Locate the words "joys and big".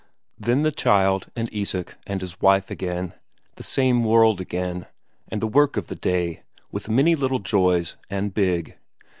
7.37-8.79